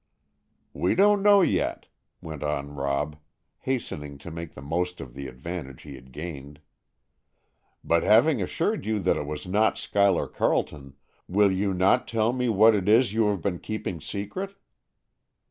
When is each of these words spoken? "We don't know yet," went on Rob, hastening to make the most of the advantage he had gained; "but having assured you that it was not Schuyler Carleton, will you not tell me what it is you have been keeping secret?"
"We 0.73 0.95
don't 0.95 1.21
know 1.21 1.41
yet," 1.41 1.85
went 2.21 2.41
on 2.41 2.73
Rob, 2.73 3.17
hastening 3.59 4.17
to 4.17 4.31
make 4.31 4.53
the 4.55 4.61
most 4.63 4.99
of 4.99 5.13
the 5.13 5.27
advantage 5.27 5.83
he 5.83 5.93
had 5.93 6.11
gained; 6.11 6.59
"but 7.83 8.01
having 8.01 8.41
assured 8.41 8.87
you 8.87 8.97
that 8.97 9.15
it 9.15 9.27
was 9.27 9.45
not 9.45 9.77
Schuyler 9.77 10.27
Carleton, 10.27 10.95
will 11.27 11.51
you 11.51 11.71
not 11.71 12.07
tell 12.07 12.33
me 12.33 12.49
what 12.49 12.73
it 12.73 12.89
is 12.89 13.13
you 13.13 13.27
have 13.29 13.43
been 13.43 13.59
keeping 13.59 14.01
secret?" 14.01 14.55